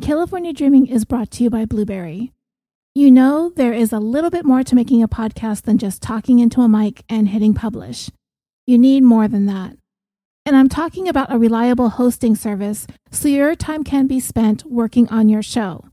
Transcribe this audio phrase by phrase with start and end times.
[0.00, 2.32] California Dreaming is brought to you by Blubrry.
[2.94, 6.40] You know, there is a little bit more to making a podcast than just talking
[6.40, 8.10] into a mic and hitting publish.
[8.66, 9.76] You need more than that.
[10.44, 15.08] And I'm talking about a reliable hosting service so your time can be spent working
[15.08, 15.84] on your show.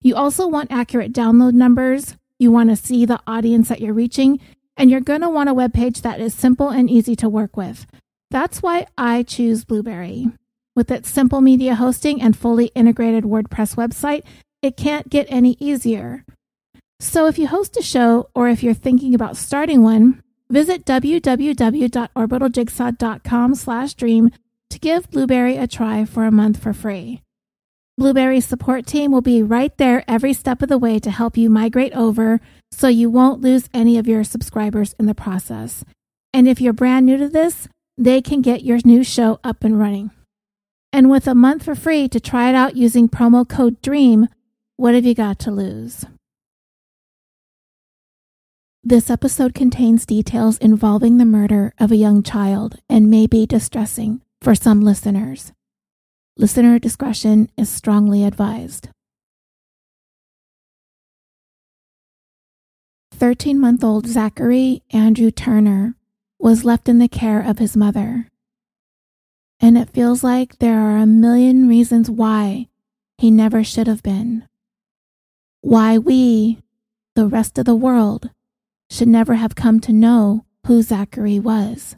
[0.00, 4.40] You also want accurate download numbers, you want to see the audience that you're reaching,
[4.78, 7.56] and you're going to want a web page that is simple and easy to work
[7.56, 7.86] with.
[8.30, 10.28] That's why I choose Blubrry.
[10.78, 14.22] With its simple media hosting and fully integrated WordPress website,
[14.62, 16.24] it can't get any easier.
[17.00, 23.54] So if you host a show or if you're thinking about starting one, visit www.orbitaljigsaw.com
[23.56, 24.30] slash dream
[24.70, 27.22] to give Blubrry a try for a month for free.
[27.96, 31.50] Blubrry's support team will be right there every step of the way to help you
[31.50, 35.84] migrate over so you won't lose any of your subscribers in the process.
[36.32, 39.80] And if you're brand new to this, they can get your new show up and
[39.80, 40.12] running.
[40.92, 44.28] And with a month for free to try it out using promo code DREAM,
[44.76, 46.04] what have you got to lose?
[48.82, 54.22] This episode contains details involving the murder of a young child and may be distressing
[54.40, 55.52] for some listeners.
[56.38, 58.88] Listener discretion is strongly advised.
[63.12, 65.96] 13 month old Zachary Andrew Turner
[66.38, 68.28] was left in the care of his mother.
[69.60, 72.68] And it feels like there are a million reasons why
[73.16, 74.46] he never should have been.
[75.60, 76.62] Why we,
[77.16, 78.30] the rest of the world,
[78.88, 81.96] should never have come to know who Zachary was.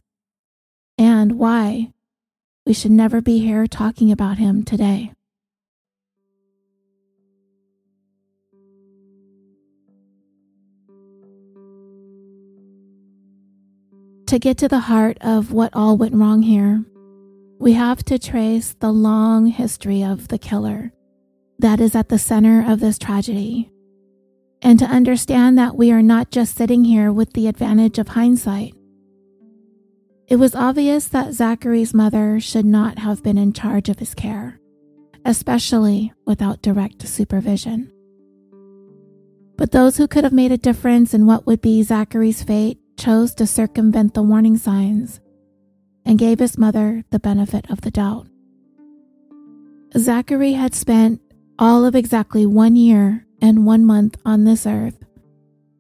[0.97, 1.93] And why
[2.67, 5.13] we should never be here talking about him today.
[14.27, 16.85] To get to the heart of what all went wrong here,
[17.61, 20.91] we have to trace the long history of the killer
[21.59, 23.71] that is at the center of this tragedy,
[24.63, 28.75] and to understand that we are not just sitting here with the advantage of hindsight.
[30.27, 34.59] It was obvious that Zachary's mother should not have been in charge of his care,
[35.27, 37.93] especially without direct supervision.
[39.59, 43.35] But those who could have made a difference in what would be Zachary's fate chose
[43.35, 45.21] to circumvent the warning signs
[46.11, 48.27] and gave his mother the benefit of the doubt.
[49.97, 51.21] Zachary had spent
[51.57, 55.05] all of exactly one year and one month on this earth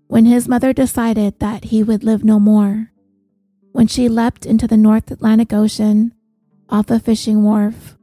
[0.06, 2.92] when his mother decided that he would live no more.
[3.72, 6.14] When she leapt into the North Atlantic Ocean
[6.68, 7.98] off a fishing wharf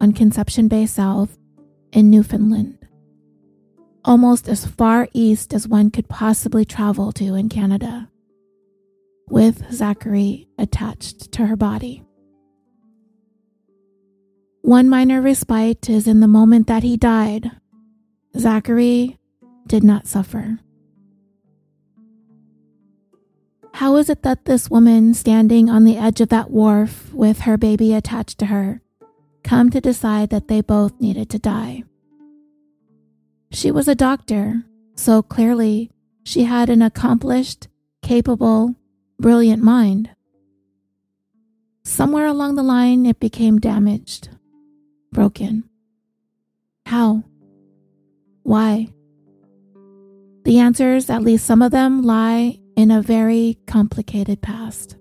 [0.00, 1.36] on Conception Bay South
[1.90, 2.78] in Newfoundland,
[4.04, 8.08] almost as far east as one could possibly travel to in Canada
[9.28, 12.02] with Zachary attached to her body.
[14.62, 17.50] One minor respite is in the moment that he died.
[18.38, 19.18] Zachary
[19.66, 20.58] did not suffer.
[23.74, 27.56] How is it that this woman standing on the edge of that wharf with her
[27.56, 28.80] baby attached to her
[29.42, 31.82] come to decide that they both needed to die?
[33.50, 35.90] She was a doctor, so clearly
[36.24, 37.68] she had an accomplished,
[38.02, 38.76] capable,
[39.22, 40.10] brilliant mind.
[41.84, 44.28] Somewhere along the line, it became damaged,
[45.12, 45.62] broken.
[46.86, 47.22] How?
[48.42, 48.88] Why?
[50.44, 54.96] The answers, at least some of them, lie in a very complicated past.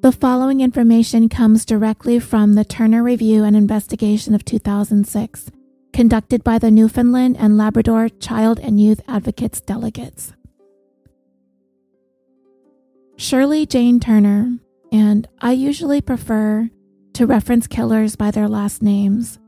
[0.00, 5.50] The following information comes directly from the Turner Review and Investigation of 2006,
[5.92, 10.32] conducted by the Newfoundland and Labrador Child and Youth Advocates delegates.
[13.22, 14.58] Shirley Jane Turner,
[14.90, 16.68] and I usually prefer
[17.12, 19.38] to reference killers by their last names.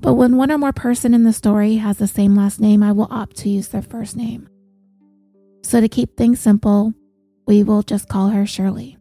[0.00, 2.90] But when one or more person in the story has the same last name, I
[2.90, 4.48] will opt to use their first name.
[5.62, 6.92] So to keep things simple,
[7.46, 8.98] we will just call her Shirley.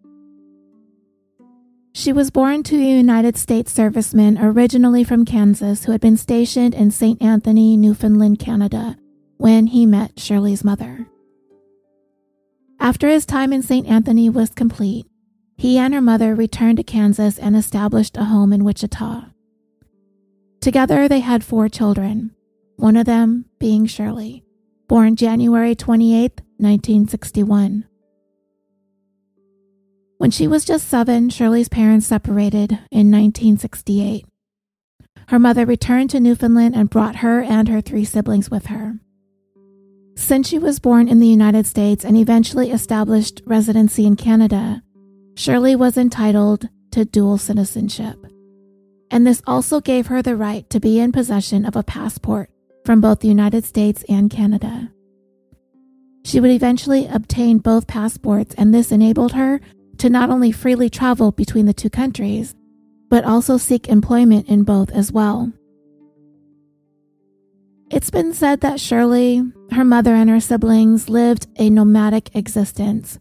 [1.95, 6.75] She was born to a United States serviceman originally from Kansas who had been stationed
[6.75, 7.19] in St.
[7.19, 8.95] Anthony, Newfoundland, Canada,
[9.37, 11.07] when he met Shirley's mother.
[12.83, 13.87] After his time in St.
[13.87, 15.05] Anthony was complete,
[15.55, 19.27] he and her mother returned to Kansas and established a home in Wichita.
[20.59, 22.35] Together, they had four children,
[22.75, 24.43] one of them being Shirley,
[24.89, 27.85] born January 28, 1961.
[30.17, 34.25] When she was just seven, Shirley's parents separated in 1968.
[35.29, 38.99] Her mother returned to Newfoundland and brought her and her three siblings with her.
[40.15, 44.81] Since she was born in the United States and eventually established residency in Canada,
[45.35, 48.17] Shirley was entitled to dual citizenship.
[49.13, 52.49] and this also gave her the right to be in possession of a passport
[52.83, 54.91] from both the United States and Canada.
[56.25, 59.61] She would eventually obtain both passports, and this enabled her
[59.99, 62.55] to not only freely travel between the two countries,
[63.07, 65.51] but also seek employment in both as well.
[67.93, 73.19] It's been said that Shirley, her mother, and her siblings lived a nomadic existence,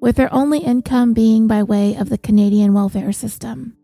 [0.00, 3.76] with their only income being by way of the Canadian welfare system.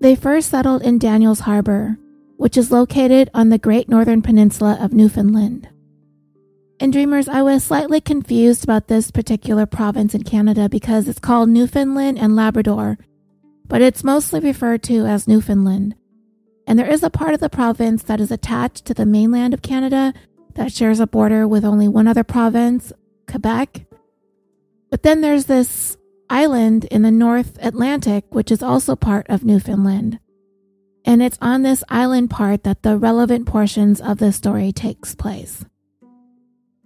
[0.00, 1.98] They first settled in Daniels Harbor,
[2.36, 5.68] which is located on the Great Northern Peninsula of Newfoundland.
[6.80, 11.48] In Dreamers, I was slightly confused about this particular province in Canada because it's called
[11.48, 12.98] Newfoundland and Labrador,
[13.68, 15.94] but it's mostly referred to as Newfoundland.
[16.66, 19.62] And there is a part of the province that is attached to the mainland of
[19.62, 20.14] Canada
[20.54, 22.92] that shares a border with only one other province,
[23.26, 23.86] Quebec.
[24.90, 25.96] But then there's this
[26.28, 30.18] island in the North Atlantic, which is also part of Newfoundland.
[31.04, 35.64] And it's on this island part that the relevant portions of the story takes place.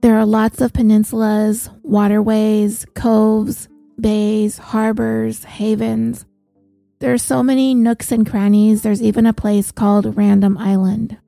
[0.00, 3.68] There are lots of peninsulas, waterways, coves,
[4.00, 6.24] bays, harbors, havens.
[6.98, 11.18] There are so many nooks and crannies, there's even a place called Random Island.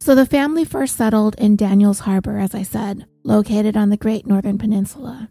[0.00, 4.26] So the family first settled in Daniels Harbor, as I said, located on the Great
[4.26, 5.30] Northern Peninsula.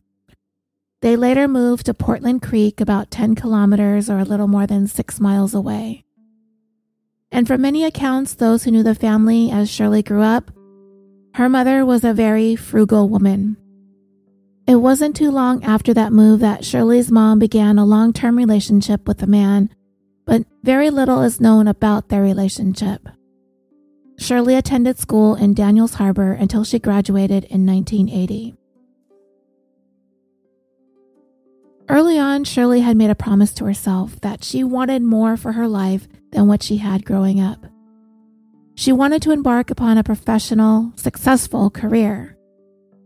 [1.02, 5.20] They later moved to Portland Creek, about 10 kilometers or a little more than six
[5.20, 6.06] miles away.
[7.32, 10.52] And from many accounts, those who knew the family as Shirley grew up
[11.36, 13.58] her mother was a very frugal woman.
[14.66, 19.08] It wasn't too long after that move that Shirley's mom began a long term relationship
[19.08, 19.70] with a man,
[20.26, 23.10] but very little is known about their relationship.
[24.18, 28.56] Shirley attended school in Daniels Harbor until she graduated in 1980.
[31.90, 35.68] Early on, Shirley had made a promise to herself that she wanted more for her
[35.68, 37.66] life than what she had growing up.
[38.76, 42.33] She wanted to embark upon a professional, successful career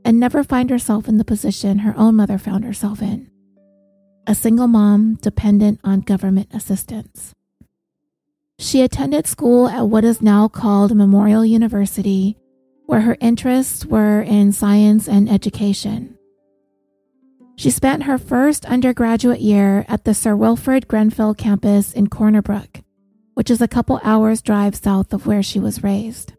[0.08, 3.30] and never find herself in the position her own mother found herself in
[4.26, 7.34] a single mom dependent on government assistance.
[8.60, 12.36] She attended school at what is now called Memorial University,
[12.88, 16.18] where her interests were in science and education.
[17.56, 22.82] She spent her first undergraduate year at the Sir Wilfrid Grenfell campus in Corner Brook
[23.38, 26.34] which is a couple hours' drive south of where she was raised.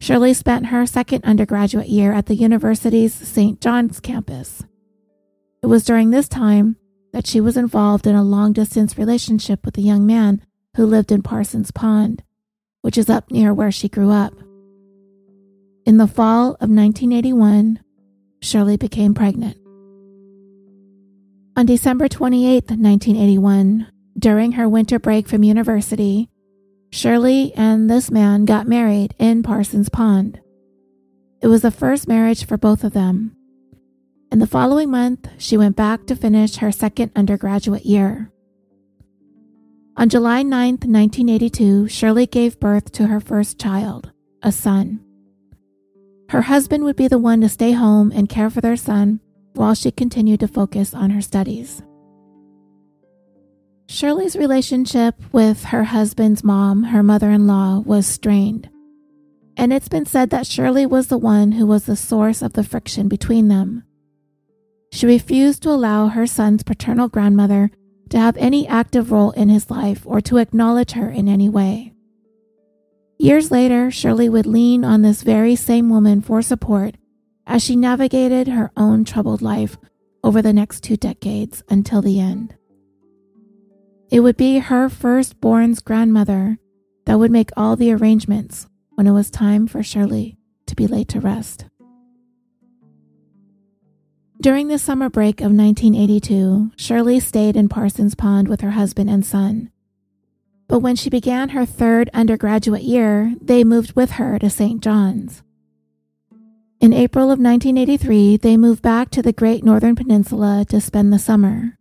[0.00, 3.60] Shirley spent her second undergraduate year at the university's St.
[3.60, 4.64] John's campus.
[5.62, 6.76] It was during this time
[7.12, 10.42] that she was involved in a long distance relationship with a young man
[10.76, 12.22] who lived in Parsons Pond,
[12.80, 14.32] which is up near where she grew up.
[15.84, 17.80] In the fall of 1981,
[18.40, 19.58] Shirley became pregnant.
[21.56, 23.86] On December 28, 1981,
[24.18, 26.29] during her winter break from university,
[26.92, 30.40] Shirley and this man got married in Parsons Pond.
[31.40, 33.36] It was the first marriage for both of them.
[34.32, 38.32] In the following month, she went back to finish her second undergraduate year.
[39.96, 44.10] On July 9, 1982, Shirley gave birth to her first child,
[44.42, 45.00] a son.
[46.30, 49.20] Her husband would be the one to stay home and care for their son
[49.54, 51.82] while she continued to focus on her studies.
[53.90, 58.70] Shirley's relationship with her husband's mom, her mother in law, was strained.
[59.56, 62.62] And it's been said that Shirley was the one who was the source of the
[62.62, 63.82] friction between them.
[64.92, 67.72] She refused to allow her son's paternal grandmother
[68.10, 71.92] to have any active role in his life or to acknowledge her in any way.
[73.18, 76.94] Years later, Shirley would lean on this very same woman for support
[77.44, 79.76] as she navigated her own troubled life
[80.22, 82.54] over the next two decades until the end.
[84.10, 86.58] It would be her firstborn's grandmother
[87.06, 90.36] that would make all the arrangements when it was time for Shirley
[90.66, 91.66] to be laid to rest.
[94.40, 99.24] During the summer break of 1982, Shirley stayed in Parsons Pond with her husband and
[99.24, 99.70] son.
[100.66, 104.82] But when she began her third undergraduate year, they moved with her to St.
[104.82, 105.42] John's.
[106.80, 111.18] In April of 1983, they moved back to the Great Northern Peninsula to spend the
[111.18, 111.76] summer.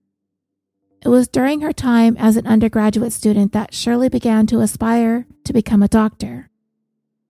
[1.01, 5.53] It was during her time as an undergraduate student that Shirley began to aspire to
[5.53, 6.49] become a doctor.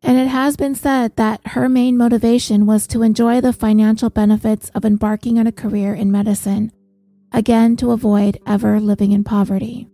[0.02, 4.70] And it has been said that her main motivation was to enjoy the financial benefits
[4.70, 6.72] of embarking on a career in medicine,
[7.32, 9.88] again to avoid ever living in poverty.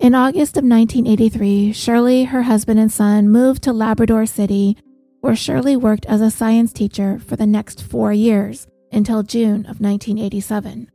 [0.00, 4.76] In August of 1983, Shirley, her husband, and son moved to Labrador City,
[5.20, 9.80] where Shirley worked as a science teacher for the next four years until June of
[9.80, 10.90] 1987.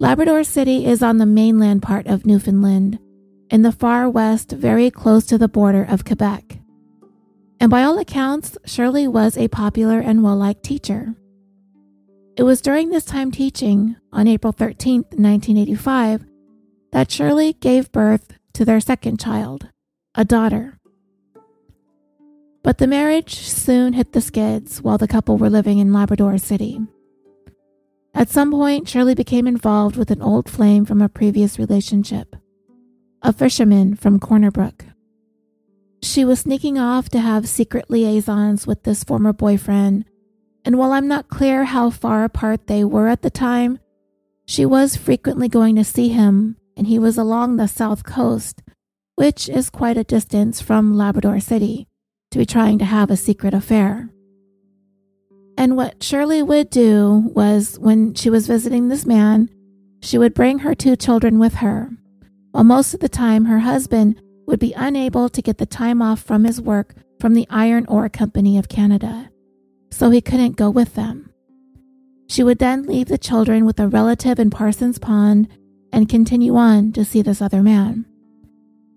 [0.00, 3.00] Labrador City is on the mainland part of Newfoundland,
[3.50, 6.60] in the far west, very close to the border of Quebec.
[7.58, 11.16] And by all accounts, Shirley was a popular and well liked teacher.
[12.36, 16.24] It was during this time teaching, on April 13, 1985,
[16.92, 19.68] that Shirley gave birth to their second child,
[20.14, 20.78] a daughter.
[22.62, 26.78] But the marriage soon hit the skids while the couple were living in Labrador City.
[28.18, 32.34] At some point, Shirley became involved with an old flame from a previous relationship,
[33.22, 34.86] a fisherman from Corner Brook.
[36.02, 40.04] She was sneaking off to have secret liaisons with this former boyfriend,
[40.64, 43.78] and while I'm not clear how far apart they were at the time,
[44.46, 48.62] she was frequently going to see him, and he was along the south coast,
[49.14, 51.86] which is quite a distance from Labrador City,
[52.32, 54.10] to be trying to have a secret affair.
[55.58, 59.50] And what Shirley would do was when she was visiting this man,
[60.00, 61.90] she would bring her two children with her,
[62.52, 66.22] while most of the time her husband would be unable to get the time off
[66.22, 69.30] from his work from the Iron Ore Company of Canada,
[69.90, 71.28] so he couldn't go with them.
[72.28, 75.48] She would then leave the children with a relative in Parsons Pond
[75.92, 78.06] and continue on to see this other man.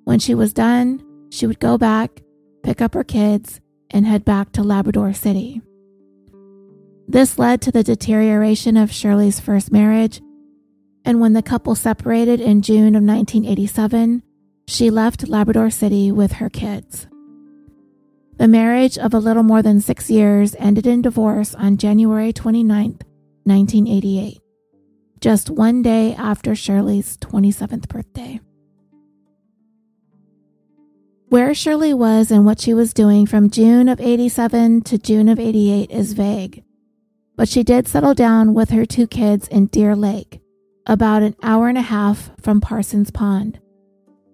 [0.03, 2.21] When she was done, she would go back,
[2.61, 5.63] pick up her kids, and head back to Labrador City.
[7.11, 10.21] This led to the deterioration of Shirley's first marriage,
[11.03, 14.23] and when the couple separated in June of 1987,
[14.65, 17.07] she left Labrador City with her kids.
[18.37, 22.99] The marriage of a little more than six years ended in divorce on January 29,
[23.43, 24.39] 1988,
[25.19, 28.39] just one day after Shirley's 27th birthday.
[31.27, 35.41] Where Shirley was and what she was doing from June of 87 to June of
[35.41, 36.63] 88 is vague
[37.41, 40.41] but she did settle down with her two kids in Deer Lake,
[40.85, 43.59] about an hour and a half from Parsons Pond,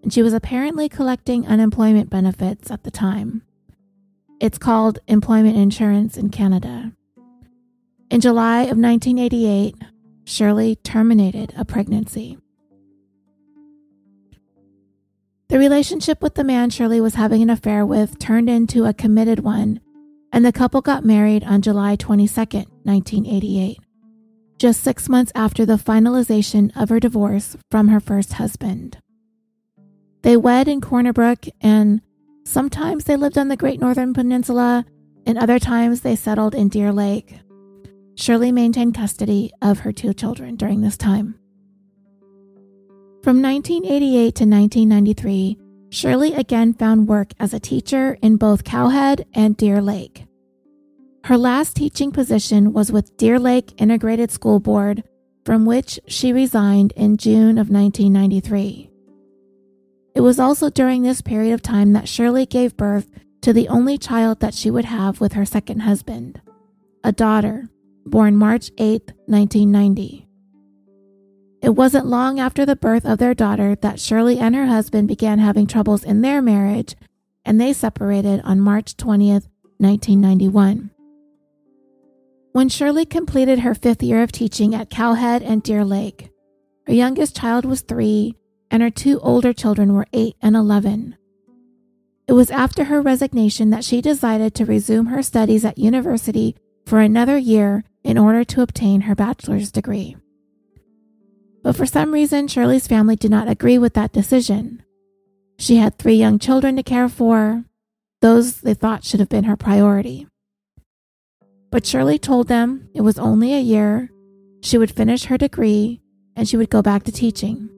[0.04, 3.44] and she was apparently collecting unemployment benefits at the time.
[4.42, 6.92] It's called employment insurance in Canada.
[8.12, 9.76] In July of 1988,
[10.26, 12.38] Shirley terminated a pregnancy.
[15.48, 19.40] The relationship with the man Shirley was having an affair with turned into a committed
[19.40, 19.80] one
[20.32, 23.78] and the couple got married on July 22, 1988,
[24.58, 28.98] just six months after the finalization of her divorce from her first husband.
[30.24, 32.02] They wed in Corner Brook, and
[32.44, 34.86] sometimes they lived on the Great Northern Peninsula,
[35.26, 37.40] and other times they settled in Deer Lake.
[38.16, 41.36] Shirley maintained custody of her two children during this time.
[43.24, 45.58] From 1988 to 1993,
[45.90, 50.27] Shirley again found work as a teacher in both Cow Head and Deer Lake.
[51.28, 55.04] Her last teaching position was with Deer Lake Integrated School Board,
[55.44, 58.90] from which she resigned in June of 1993.
[60.16, 63.10] It was also during this period of time that Shirley gave birth
[63.42, 66.40] to the only child that she would have with her second husband,
[67.04, 67.68] a daughter,
[68.06, 70.30] born March 8, 1990.
[71.62, 75.40] It wasn't long after the birth of their daughter that Shirley and her husband began
[75.40, 76.96] having troubles in their marriage,
[77.44, 80.92] and they separated on March 20th, 1991.
[82.58, 86.32] When Shirley completed her fifth year of teaching at Cow Head and Deer Lake,
[86.88, 88.34] her youngest child was three,
[88.72, 91.16] and her two older children were eight and 11.
[92.28, 96.56] It was after her resignation that she decided to resume her studies at university
[96.88, 100.18] for another year in order to obtain her bachelor's degree.
[101.62, 104.82] But for some reason, Shirley's family did not agree with that decision.
[105.60, 107.66] She had three young children to care for.
[108.22, 110.26] Those they thought should have been her priority.
[111.72, 114.12] But Shirley told them it was only a year,
[114.62, 116.02] she would finish her degree,
[116.36, 117.70] and she would go back to teaching.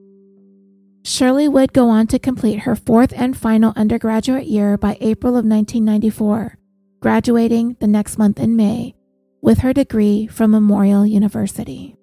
[1.04, 5.44] Shirley would go on to complete her fourth and final undergraduate year by April of
[5.44, 6.58] 1994,
[7.00, 8.94] graduating the next month in May
[9.42, 11.96] with her degree from Memorial University.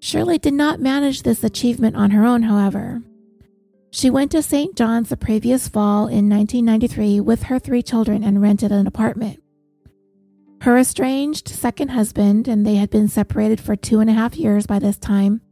[0.00, 3.02] Shirley did not manage this achievement on her own, however.
[3.90, 4.76] She went to St.
[4.76, 9.40] John's the previous fall in 1993 with her three children and rented an apartment.
[10.64, 14.66] Her estranged second husband, and they had been separated for two and a half years
[14.66, 15.42] by this time,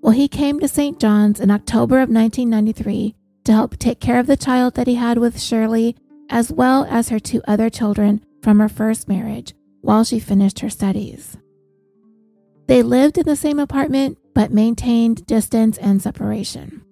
[0.00, 0.98] well, he came to St.
[0.98, 5.18] John's in October of 1993 to help take care of the child that he had
[5.18, 5.96] with Shirley,
[6.30, 10.70] as well as her two other children from her first marriage, while she finished her
[10.70, 11.36] studies.
[12.68, 16.82] They lived in the same apartment but maintained distance and separation.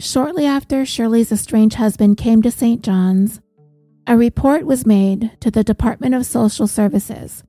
[0.00, 2.82] Shortly after Shirley's estranged husband came to St.
[2.82, 3.40] John's,
[4.06, 7.44] a report was made to the Department of Social Services,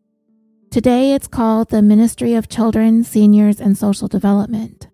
[0.76, 4.90] Today it's called the Ministry of Children, Seniors, and Social Development.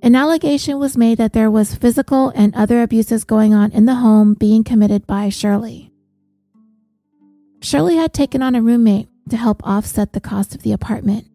[0.00, 3.96] An allegation was made that there was physical and other abuses going on in the
[3.96, 5.90] home being committed by Shirley.
[7.62, 11.26] Shirley had taken on a roommate to help offset the cost of the apartment.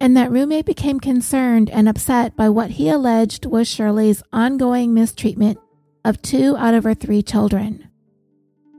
[0.00, 5.60] And that roommate became concerned and upset by what he alleged was Shirley's ongoing mistreatment
[6.04, 7.85] of two out of her three children.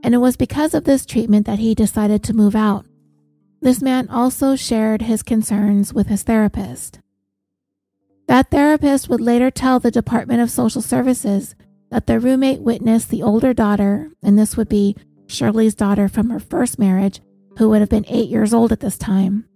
[0.02, 2.86] And it was because of this treatment that he decided to move out.
[3.60, 7.00] This man also shared his concerns with his therapist.
[8.28, 11.54] That therapist would later tell the Department of Social Services
[11.90, 14.94] that the roommate witnessed the older daughter, and this would be
[15.26, 17.20] Shirley's daughter from her first marriage,
[17.56, 19.46] who would have been eight years old at this time,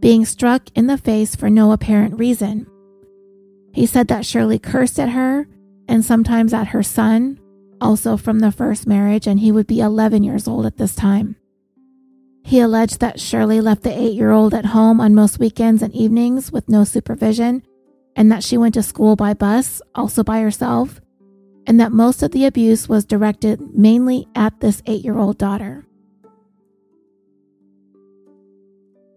[0.00, 2.66] being struck in the face for no apparent reason.
[3.72, 5.48] He said that Shirley cursed at her
[5.88, 7.40] and sometimes at her son,
[7.80, 11.36] also from the first marriage, and he would be 11 years old at this time.
[12.44, 15.94] He alleged that Shirley left the eight year old at home on most weekends and
[15.94, 17.62] evenings with no supervision
[18.16, 21.00] and that she went to school by bus, also by herself,
[21.66, 25.84] and that most of the abuse was directed mainly at this eight year old daughter.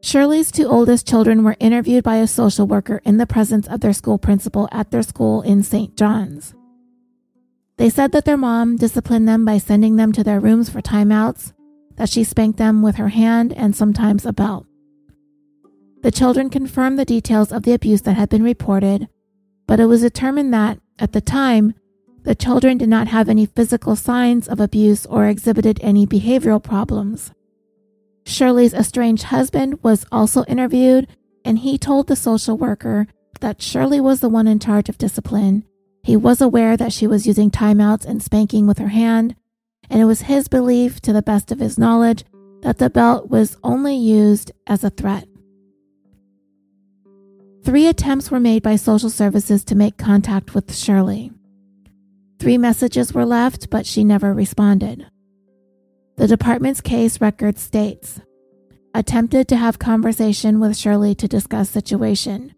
[0.01, 3.93] Shirley's two oldest children were interviewed by a social worker in the presence of their
[3.93, 5.97] school principal at their school in St.
[5.97, 6.53] John's.
[7.77, 11.53] They said that their mom disciplined them by sending them to their rooms for timeouts,
[11.95, 14.65] that she spanked them with her hand and sometimes a belt.
[16.01, 19.07] The children confirmed the details of the abuse that had been reported,
[19.67, 21.73] but it was determined that, at the time,
[22.23, 27.31] the children did not have any physical signs of abuse or exhibited any behavioral problems.
[28.25, 31.07] Shirley's estranged husband was also interviewed,
[31.45, 33.07] and he told the social worker
[33.39, 35.63] that Shirley was the one in charge of discipline.
[36.07, 39.35] He was aware that she was using timeouts and spanking with her hand,
[39.89, 42.23] and it was his belief, to the best of his knowledge,
[42.61, 45.27] that the belt was only used as a threat.
[47.65, 51.29] Three attempts were made by social services to make contact with Shirley.
[52.39, 55.05] Three messages were left, but she never responded.
[56.15, 58.21] The department's case record states
[58.93, 62.53] attempted to have conversation with Shirley to discuss situation.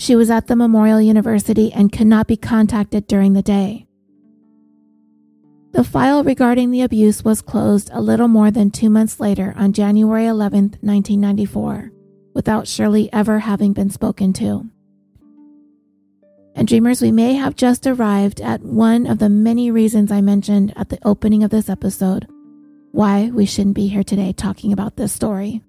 [0.00, 3.88] She was at the Memorial University and could not be contacted during the day.
[5.72, 9.72] The file regarding the abuse was closed a little more than two months later on
[9.72, 11.90] January 11, 1994
[12.32, 14.70] without Shirley ever having been spoken to.
[16.54, 20.72] And dreamers, we may have just arrived at one of the many reasons I mentioned
[20.76, 22.28] at the opening of this episode
[22.92, 25.60] why we shouldn't be here today talking about this story.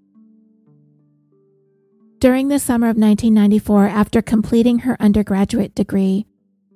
[2.19, 6.25] During the summer of 1994, after completing her undergraduate degree,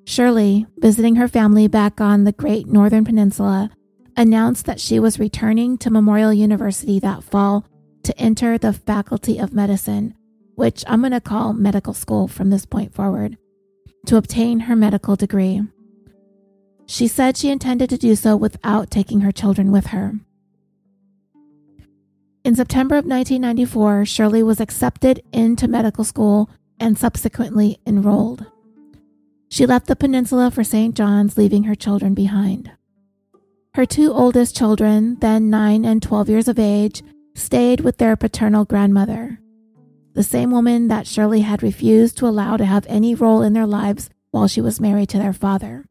[0.06, 3.70] Shirley, visiting her family back on the Great Northern Peninsula,
[4.16, 7.66] announced that she was returning to Memorial University that fall
[8.04, 10.14] to enter the Faculty of Medicine,
[10.56, 13.38] which I'm going to call medical school from this point forward,
[14.06, 15.62] to obtain her medical degree.
[16.86, 20.14] She said she intended to do so without taking her children with her.
[22.46, 28.46] In September of 1994, Shirley was accepted into medical school and subsequently enrolled.
[29.48, 30.94] She left the peninsula for St.
[30.94, 32.70] John's, leaving her children behind.
[33.76, 37.02] Her two oldest children, then 9 and 12 years of age,
[37.34, 39.40] stayed with their paternal grandmother,
[40.14, 43.66] the same woman that Shirley had refused to allow to have any role in their
[43.66, 45.86] lives while she was married to their father.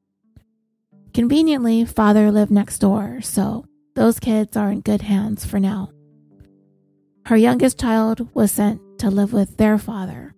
[1.15, 5.91] Conveniently, father lived next door, so those kids are in good hands for now.
[7.27, 10.35] Her youngest child was sent to live with their father,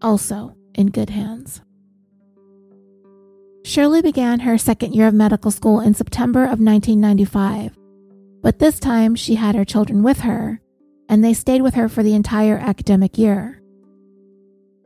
[0.00, 1.60] also in good hands.
[3.64, 7.76] Shirley began her second year of medical school in September of 1995
[8.42, 10.60] but this time she had her children with her,
[11.08, 13.62] and they stayed with her for the entire academic year.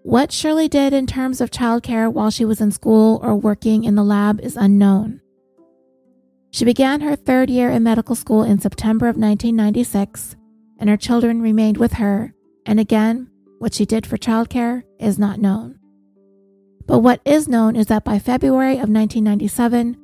[0.03, 3.97] What Shirley did in terms of childcare while she was in school or working in
[3.97, 5.21] the lab is unknown.
[6.53, 10.37] She began her third year in medical school in September of 1996,
[10.79, 12.35] and her children remained with her,
[12.65, 15.79] and again, what she did for childcare is not known.
[16.87, 19.97] But what is known is that by February of 1997,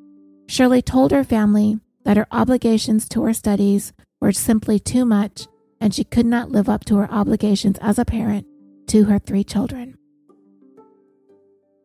[0.49, 5.47] Shirley told her family that her obligations to her studies were simply too much
[5.81, 8.47] and she could not live up to her obligations as a parent
[8.87, 9.97] to her three children.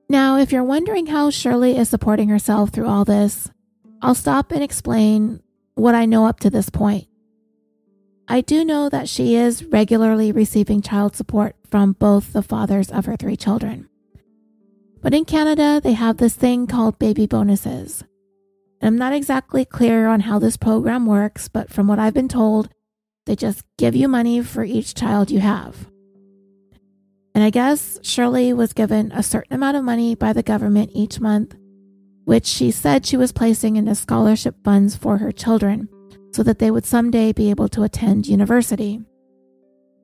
[0.09, 3.49] Now, if you're wondering how Shirley is supporting herself through all this,
[4.01, 5.41] I'll stop and explain
[5.73, 7.06] what I know up to this point.
[8.29, 13.05] I do know that she is regularly receiving child support from both the fathers of
[13.05, 13.87] her three children.
[15.01, 18.03] But in Canada, they have this thing called baby bonuses.
[18.81, 22.69] I'm not exactly clear on how this program works, but from what I've been told,
[23.25, 25.89] They just give you money for each child you have.
[27.35, 31.19] And I guess Shirley was given a certain amount of money by the government each
[31.19, 31.53] month,
[32.23, 35.89] which she said she was placing into scholarship funds for her children
[36.31, 39.01] so that they would someday be able to attend university.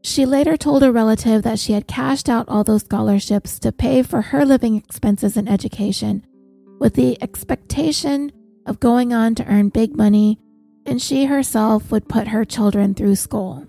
[0.03, 4.03] She later told a relative that she had cashed out all those scholarships to pay
[4.03, 6.25] for her living expenses and education,
[6.79, 8.31] with the expectation
[8.65, 10.39] of going on to earn big money,
[10.85, 13.65] and she herself would put her children through school.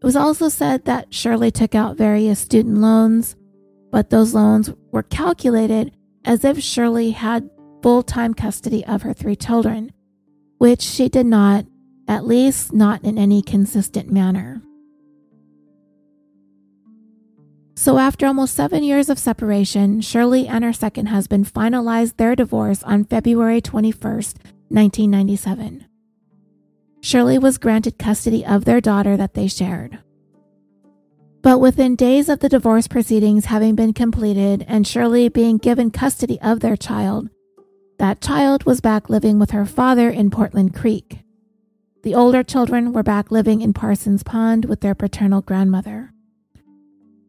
[0.00, 3.36] It was also said that Shirley took out various student loans,
[3.90, 5.92] but those loans were calculated
[6.24, 7.50] as if Shirley had
[7.82, 9.92] full time custody of her three children,
[10.60, 11.64] which she did not,
[12.06, 14.60] at least not in any consistent manner.
[17.74, 22.82] So, after almost seven years of separation, Shirley and her second husband finalized their divorce
[22.82, 24.36] on February 21st,
[24.68, 25.86] 1997.
[27.00, 29.98] Shirley was granted custody of their daughter that they shared.
[31.40, 36.38] But within days of the divorce proceedings having been completed and Shirley being given custody
[36.42, 37.30] of their child,
[38.00, 41.18] that child was back living with her father in Portland Creek.
[42.02, 46.14] The older children were back living in Parsons Pond with their paternal grandmother.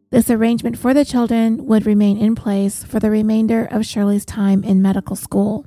[0.08, 4.64] This arrangement for the children would remain in place for the remainder of Shirley's time
[4.64, 5.66] in medical school.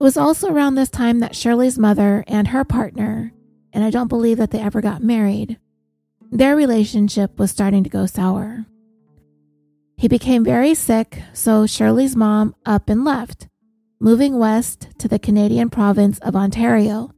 [0.00, 3.34] It was also around this time that Shirley's mother and her partner,
[3.74, 5.58] and I don't believe that they ever got married,
[6.32, 8.64] their relationship was starting to go sour.
[10.00, 13.48] He became very sick, so Shirley's mom up and left,
[14.00, 17.10] moving west to the Canadian province of Ontario,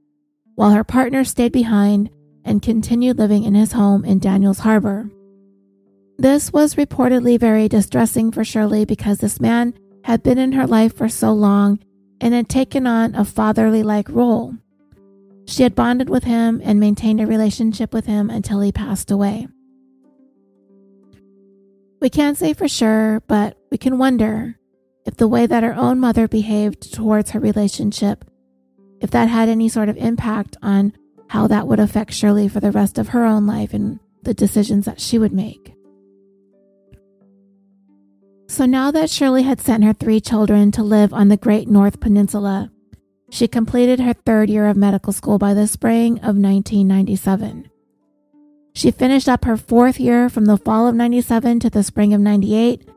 [0.56, 2.10] while her partner stayed behind
[2.44, 5.08] and continued living in his home in Daniels Harbor.
[6.18, 10.92] This was reportedly very distressing for Shirley because this man had been in her life
[10.92, 11.78] for so long
[12.20, 14.56] and had taken on a fatherly like role.
[15.46, 19.46] She had bonded with him and maintained a relationship with him until he passed away.
[22.02, 24.58] We can't say for sure, but we can wonder
[25.06, 28.24] if the way that her own mother behaved towards her relationship,
[29.00, 30.94] if that had any sort of impact on
[31.28, 34.84] how that would affect Shirley for the rest of her own life and the decisions
[34.84, 35.76] that she would make.
[38.48, 42.00] So now that Shirley had sent her three children to live on the Great North
[42.00, 42.72] Peninsula,
[43.30, 47.70] she completed her third year of medical school by the spring of 1997.
[48.74, 52.20] She finished up her fourth year from the fall of 97 to the spring of
[52.20, 52.88] 98,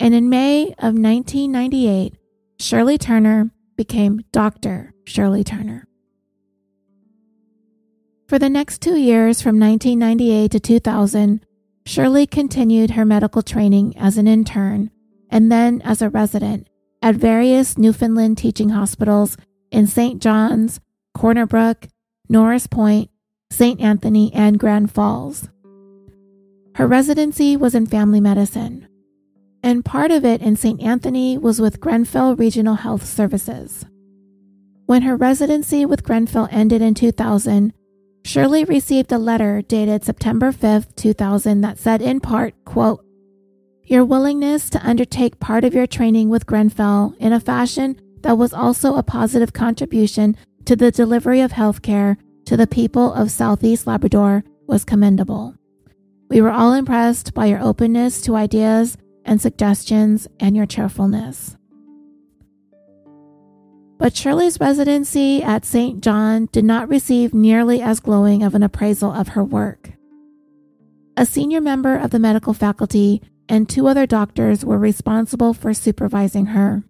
[0.00, 2.14] and in May of 1998,
[2.58, 4.94] Shirley Turner became Dr.
[5.04, 5.86] Shirley Turner.
[8.26, 11.46] For the next two years, from 1998 to 2000,
[11.86, 14.90] Shirley continued her medical training as an intern
[15.30, 16.68] and then as a resident
[17.00, 19.36] at various Newfoundland teaching hospitals
[19.70, 20.20] in St.
[20.20, 20.80] John's,
[21.14, 21.86] Corner Brook,
[22.28, 23.10] Norris Point,
[23.50, 23.80] St.
[23.80, 25.48] Anthony, and Grand Falls.
[26.74, 28.86] Her residency was in family medicine,
[29.62, 30.80] and part of it in St.
[30.80, 33.84] Anthony was with Grenfell Regional Health Services.
[34.86, 37.72] When her residency with Grenfell ended in 2000,
[38.24, 43.04] Shirley received a letter dated September 5, 2000 that said in part, quote,
[43.84, 48.52] your willingness to undertake part of your training with Grenfell in a fashion that was
[48.52, 54.42] also a positive contribution to the delivery of healthcare to the people of Southeast Labrador
[54.66, 55.54] was commendable.
[56.30, 61.58] We were all impressed by your openness to ideas and suggestions and your cheerfulness.
[63.98, 66.02] But Shirley's residency at St.
[66.02, 69.90] John did not receive nearly as glowing of an appraisal of her work.
[71.18, 76.46] A senior member of the medical faculty and two other doctors were responsible for supervising
[76.46, 76.82] her.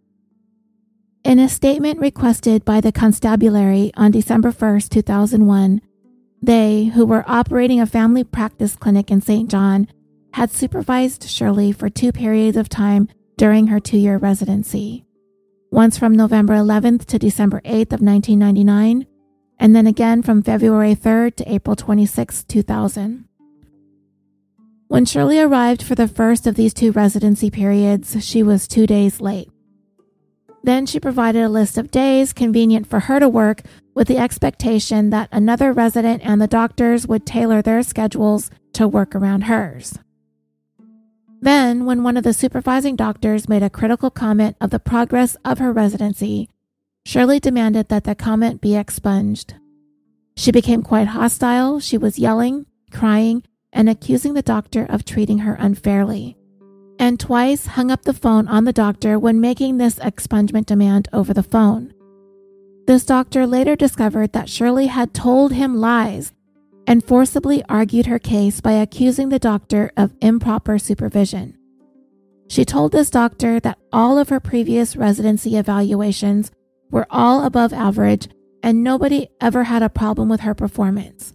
[1.29, 5.83] In a statement requested by the constabulary on December 1, 2001,
[6.41, 9.51] they, who were operating a family practice clinic in St.
[9.51, 9.89] John,
[10.33, 15.05] had supervised Shirley for two periods of time during her two year residency.
[15.71, 19.07] Once from November 11th to December 8th of 1999,
[19.59, 23.29] and then again from February 3rd to April 26, 2000.
[24.87, 29.21] When Shirley arrived for the first of these two residency periods, she was two days
[29.21, 29.51] late.
[30.63, 33.63] Then she provided a list of days convenient for her to work
[33.95, 39.15] with the expectation that another resident and the doctors would tailor their schedules to work
[39.15, 39.99] around hers.
[41.41, 45.59] Then, when one of the supervising doctors made a critical comment of the progress of
[45.59, 46.49] her residency,
[47.07, 49.55] Shirley demanded that the comment be expunged.
[50.37, 51.81] She became quite hostile.
[51.81, 56.37] She was yelling, crying, and accusing the doctor of treating her unfairly,
[56.99, 61.33] and twice hung up the phone on the doctor when making this expungement demand over
[61.33, 61.93] the phone.
[62.87, 66.33] This doctor later discovered that Shirley had told him lies
[66.87, 71.57] and forcibly argued her case by accusing the doctor of improper supervision.
[72.49, 76.51] She told this doctor that all of her previous residency evaluations
[76.91, 78.29] were all above average
[78.63, 81.35] and nobody ever had a problem with her performance.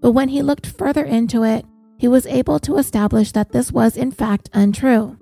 [0.00, 1.66] But when he looked further into it,
[2.00, 5.18] he was able to establish that this was in fact untrue.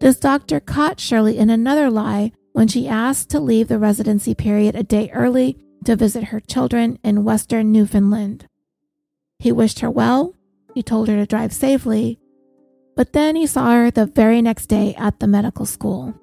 [0.00, 4.74] This doctor caught Shirley in another lie when she asked to leave the residency period
[4.74, 8.46] a day early to visit her children in western Newfoundland.
[9.40, 10.34] He wished her well,
[10.74, 12.18] he told her to drive safely,
[12.96, 16.14] but then he saw her the very next day at the medical school.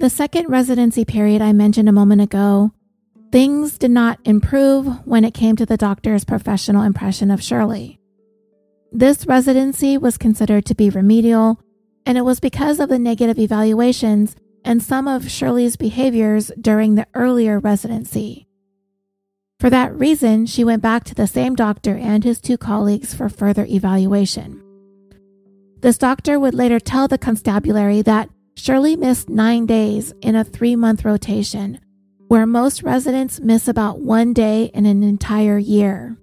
[0.00, 2.72] The second residency period I mentioned a moment ago,
[3.30, 7.98] things did not improve when it came to the doctor's professional impression of Shirley.
[8.90, 11.60] This residency was considered to be remedial,
[12.06, 17.06] and it was because of the negative evaluations and some of Shirley's behaviors during the
[17.14, 18.46] earlier residency.
[19.60, 23.28] For that reason, she went back to the same doctor and his two colleagues for
[23.28, 24.62] further evaluation.
[25.80, 30.76] This doctor would later tell the constabulary that Shirley missed nine days in a three
[30.76, 31.80] month rotation,
[32.28, 36.16] where most residents miss about one day in an entire year.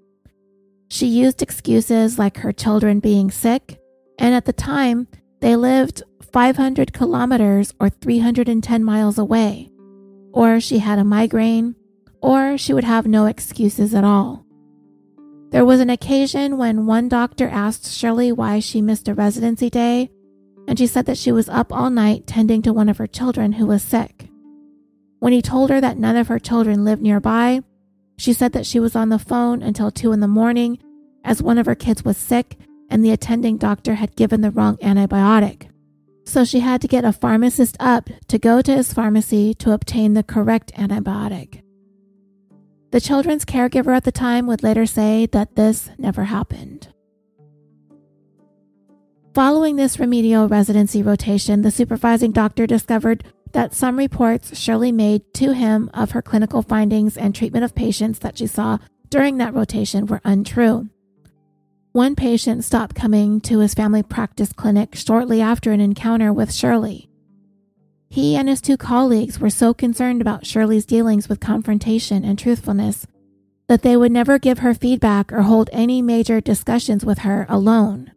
[0.88, 3.80] She used excuses like her children being sick,
[4.20, 5.08] and at the time,
[5.42, 9.72] they lived 500 kilometers or 310 miles away,
[10.32, 11.76] or she had a migraine,
[12.22, 14.46] or she would have no excuses at all.
[15.50, 20.12] There was an occasion when one doctor asked Shirley why she missed a residency day,
[20.68, 23.54] and she said that she was up all night tending to one of her children
[23.54, 24.30] who was sick.
[25.20, 27.62] When he told her that none of her children lived nearby,
[28.18, 30.80] she said that she was on the phone until 2 in the morning
[31.24, 32.58] as one of her kids was sick
[32.90, 35.70] and the attending doctor had given the wrong antibiotic.
[36.26, 40.14] So she had to get a pharmacist up to go to his pharmacy to obtain
[40.14, 41.62] the correct antibiotic.
[42.92, 46.88] The children's caregiver at the time would later say that this never happened.
[49.34, 53.26] Following this remedial residency rotation, the supervising doctor discovered
[53.56, 58.20] that some reports Shirley made to him of her clinical findings and treatment of patients
[58.20, 60.90] that she saw during that rotation were untrue.
[61.94, 67.10] One patient stopped coming to his family practice clinic shortly after an encounter with Shirley.
[68.10, 73.08] He and his two colleagues were so concerned about Shirley's dealings with confrontation and truthfulness
[73.70, 78.12] that they would never give her feedback or hold any major discussions with her alone.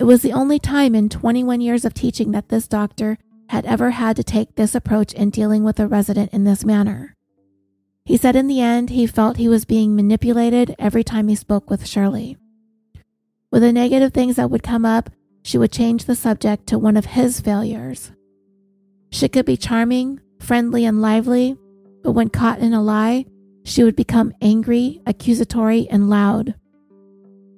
[0.00, 3.90] It was the only time in 21 years of teaching that this doctor had ever
[3.90, 7.14] had to take this approach in dealing with a resident in this manner.
[8.04, 11.68] He said in the end he felt he was being manipulated every time he spoke
[11.68, 12.36] with Shirley.
[13.50, 15.10] With the negative things that would come up,
[15.42, 18.12] she would change the subject to one of his failures.
[19.10, 21.56] She could be charming, friendly, and lively,
[22.02, 23.26] but when caught in a lie,
[23.64, 26.54] she would become angry, accusatory, and loud.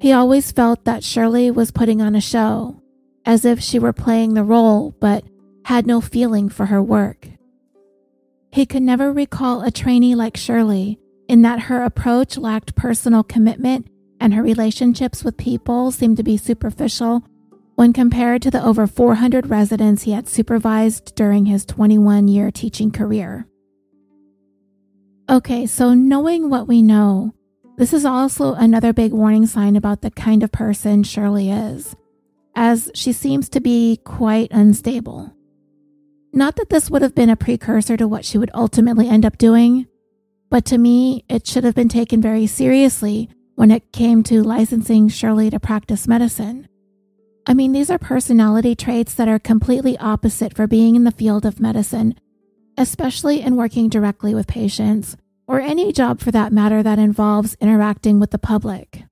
[0.01, 2.83] He always felt that Shirley was putting on a show,
[3.27, 5.25] as if she were playing the role, but
[5.65, 7.29] had no feeling for her work.
[8.53, 13.87] He could never recall a trainee like Shirley in that her approach lacked personal commitment
[14.21, 17.23] and her relationships with people seemed to be superficial
[17.77, 22.91] when compared to the over 400 residents he had supervised during his 21 year teaching
[22.91, 23.47] career.
[25.31, 27.35] Okay, so knowing what we know,
[27.77, 31.95] this is also another big warning sign about the kind of person Shirley is,
[32.57, 35.33] as she seems to be quite unstable.
[36.39, 39.39] Not that this would have been a precursor to what she would ultimately end up
[39.39, 39.89] doing,
[40.51, 45.09] but to me, it should have been taken very seriously when it came to licensing
[45.09, 46.69] Shirley to practice medicine.
[47.45, 51.45] I mean, these are personality traits that are completely opposite for being in the field
[51.45, 52.15] of medicine,
[52.77, 55.17] especially in working directly with patients,
[55.49, 59.03] or any job for that matter that involves interacting with the public.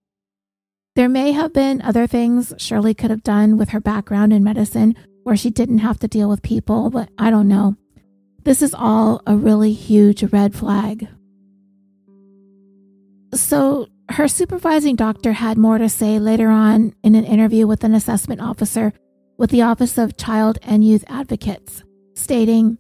[0.95, 4.95] There may have been other things Shirley could have done with her background in medicine
[5.27, 7.75] where she didn't have to deal with people, but I don't know.
[8.45, 11.09] This is all a really huge red flag.
[13.35, 17.93] So, her supervising doctor had more to say later on in an interview with an
[17.93, 18.93] assessment officer
[19.37, 21.83] with the Office of Child and Youth Advocates,
[22.15, 22.79] stating,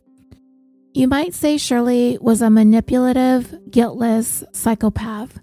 [0.94, 5.40] You might say Shirley was a manipulative, guiltless psychopath,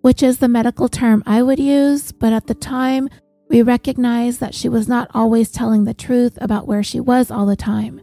[0.00, 3.08] which is the medical term I would use, but at the time,
[3.52, 7.44] we recognized that she was not always telling the truth about where she was all
[7.44, 8.00] the time.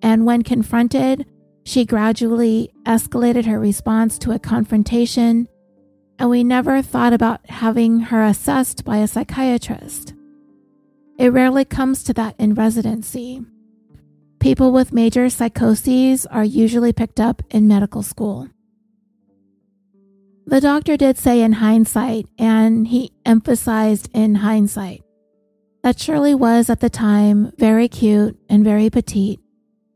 [0.00, 1.26] And when confronted,
[1.62, 5.46] she gradually escalated her response to a confrontation
[6.18, 10.14] and we never thought about having her assessed by a psychiatrist.
[11.18, 13.42] It rarely comes to that in residency.
[14.40, 18.48] People with major psychoses are usually picked up in medical school.
[20.46, 25.02] The doctor did say in hindsight, and he emphasized in hindsight,
[25.82, 29.40] that Shirley was at the time very cute and very petite,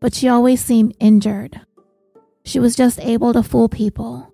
[0.00, 1.60] but she always seemed injured.
[2.44, 4.32] She was just able to fool people.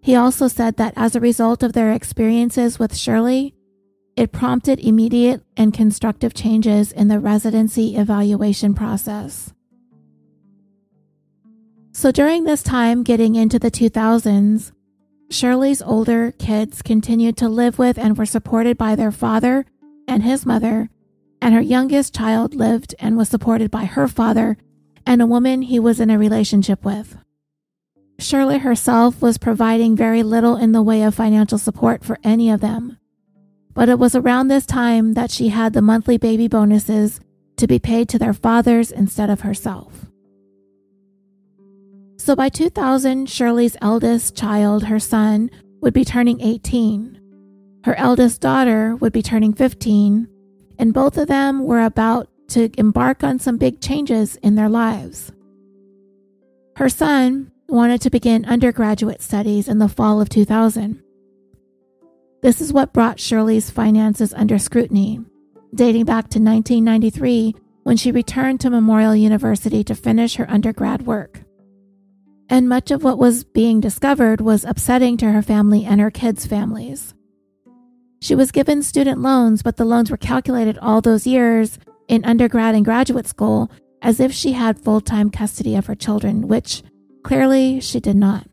[0.00, 3.54] He also said that as a result of their experiences with Shirley,
[4.16, 9.52] it prompted immediate and constructive changes in the residency evaluation process.
[11.92, 14.72] So during this time, getting into the 2000s,
[15.30, 19.64] Shirley's older kids continued to live with and were supported by their father
[20.08, 20.90] and his mother,
[21.40, 24.56] and her youngest child lived and was supported by her father
[25.06, 27.16] and a woman he was in a relationship with.
[28.18, 32.60] Shirley herself was providing very little in the way of financial support for any of
[32.60, 32.98] them.
[33.72, 37.20] But it was around this time that she had the monthly baby bonuses
[37.56, 40.09] to be paid to their fathers instead of herself.
[42.20, 47.18] So by 2000, Shirley's eldest child, her son, would be turning 18.
[47.84, 50.28] Her eldest daughter would be turning 15,
[50.78, 55.32] and both of them were about to embark on some big changes in their lives.
[56.76, 61.02] Her son wanted to begin undergraduate studies in the fall of 2000.
[62.42, 65.20] This is what brought Shirley's finances under scrutiny,
[65.74, 67.54] dating back to 1993
[67.84, 71.44] when she returned to Memorial University to finish her undergrad work.
[72.50, 76.46] And much of what was being discovered was upsetting to her family and her kids'
[76.46, 77.14] families.
[78.20, 82.74] She was given student loans, but the loans were calculated all those years in undergrad
[82.74, 83.70] and graduate school
[84.02, 86.82] as if she had full time custody of her children, which
[87.22, 88.48] clearly she did not.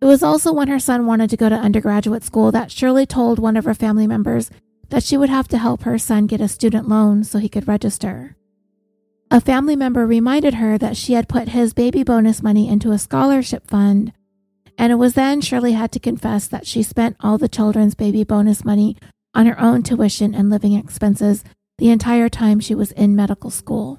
[0.00, 3.38] It was also when her son wanted to go to undergraduate school that Shirley told
[3.38, 4.50] one of her family members
[4.88, 7.68] that she would have to help her son get a student loan so he could
[7.68, 8.36] register.
[9.32, 12.98] A family member reminded her that she had put his baby bonus money into a
[12.98, 14.12] scholarship fund,
[14.76, 18.24] and it was then Shirley had to confess that she spent all the children's baby
[18.24, 18.94] bonus money
[19.32, 21.44] on her own tuition and living expenses
[21.78, 23.98] the entire time she was in medical school.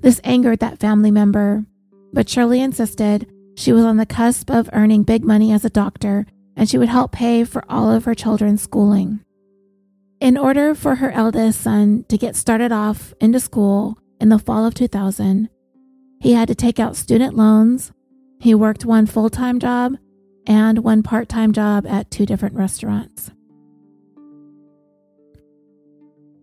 [0.00, 1.64] This angered that family member,
[2.12, 6.26] but Shirley insisted she was on the cusp of earning big money as a doctor,
[6.54, 9.23] and she would help pay for all of her children's schooling.
[10.20, 14.64] In order for her eldest son to get started off into school in the fall
[14.64, 15.48] of 2000,
[16.20, 17.92] he had to take out student loans.
[18.40, 19.96] He worked one full time job
[20.46, 23.30] and one part time job at two different restaurants.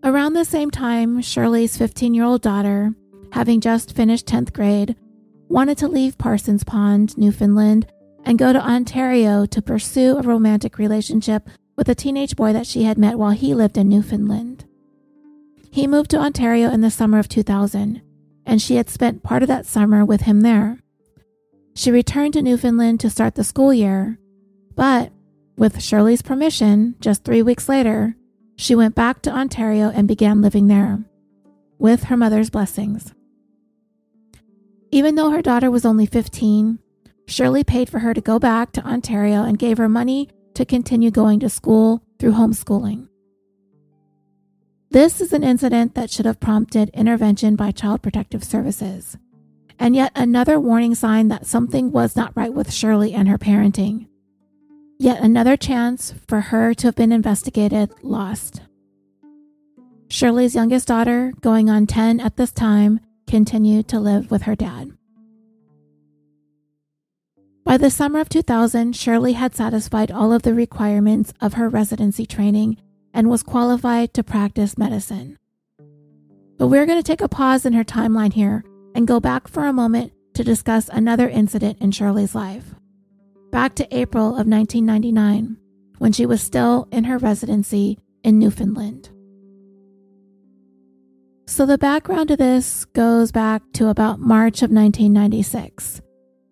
[0.03, 2.93] Around the same time, Shirley's 15 year old daughter,
[3.31, 4.95] having just finished 10th grade,
[5.47, 7.88] wanted to leave Parsons Pond, Newfoundland,
[8.25, 12.84] and go to Ontario to pursue a romantic relationship with a teenage boy that she
[12.84, 14.65] had met while he lived in Newfoundland.
[15.71, 18.01] He moved to Ontario in the summer of 2000,
[18.45, 20.79] and she had spent part of that summer with him there.
[21.73, 24.19] She returned to Newfoundland to start the school year,
[24.75, 25.12] but
[25.57, 28.15] with Shirley's permission, just three weeks later,
[28.57, 31.03] she went back to Ontario and began living there,
[31.79, 33.13] with her mother's blessings.
[34.91, 36.79] Even though her daughter was only 15,
[37.27, 41.11] Shirley paid for her to go back to Ontario and gave her money to continue
[41.11, 43.07] going to school through homeschooling.
[44.91, 49.17] This is an incident that should have prompted intervention by Child Protective Services,
[49.79, 54.07] and yet another warning sign that something was not right with Shirley and her parenting.
[54.99, 58.61] Yet another chance for her to have been investigated lost.
[60.09, 64.91] Shirley's youngest daughter, going on 10 at this time, continued to live with her dad.
[67.63, 72.26] By the summer of 2000, Shirley had satisfied all of the requirements of her residency
[72.26, 72.78] training
[73.13, 75.38] and was qualified to practice medicine.
[76.58, 78.63] But we're going to take a pause in her timeline here
[78.95, 82.76] and go back for a moment to discuss another incident in Shirley's life.
[83.52, 85.58] Back to April of 1999,
[86.00, 89.10] when she was still in her residency in Newfoundland.
[91.47, 96.01] So the background to this goes back to about March of 1996,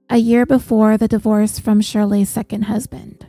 [0.10, 3.28] a year before the divorce from Shirley's second husband.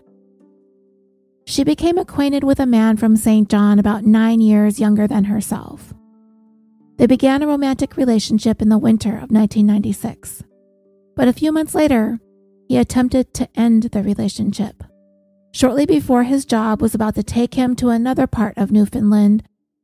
[1.47, 3.49] She became acquainted with a man from St.
[3.51, 5.93] John about nine years younger than herself.
[6.97, 10.43] They began a romantic relationship in the winter of 1996.
[11.17, 12.19] But a few months later,
[12.69, 14.83] he attempted to end the relationship.
[15.53, 19.43] Shortly before his job was about to take him to another part of Newfoundland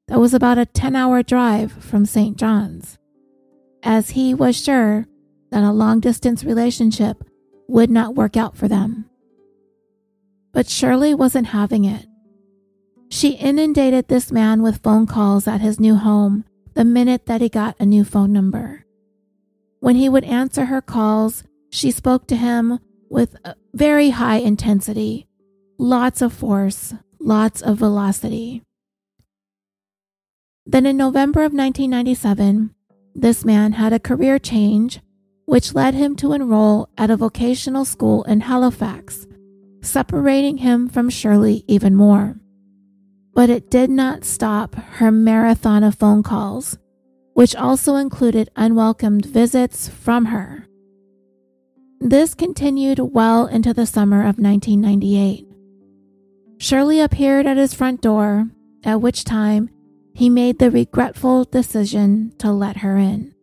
[0.09, 2.38] that was about a 10 hour drive from St.
[2.38, 2.97] John's,
[3.82, 5.07] as he was sure
[5.51, 7.22] that a long distance relationship
[7.68, 9.09] would not work out for them.
[10.53, 12.07] But Shirley wasn't having it.
[13.09, 16.44] She inundated this man with phone calls at his new home,
[16.74, 18.84] the minute that he got a new phone number.
[19.80, 23.36] When he would answer her calls, she spoke to him with
[23.74, 25.28] very high intensity,
[25.78, 28.62] lots of force, lots of velocity.
[30.64, 32.74] Then in November of 1997,
[33.14, 35.01] this man had a career change,
[35.47, 39.26] which led him to enroll at a vocational school in Halifax,
[39.80, 42.36] separating him from Shirley even more.
[43.32, 46.76] But it did not stop her marathon of phone calls,
[47.34, 50.66] which also included unwelcomed visits from her.
[52.01, 55.47] This continued well into the summer of 1998.
[56.59, 58.49] Shirley appeared at his front door,
[58.84, 59.70] at which time
[60.14, 63.34] he made the regretful decision to let her in.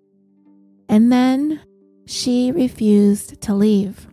[0.90, 1.62] And then
[2.06, 4.08] she refused to leave.